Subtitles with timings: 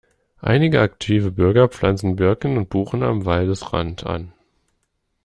[0.41, 4.33] Einige aktive Bürger pflanzen Birken und Buchen am Waldesrand an.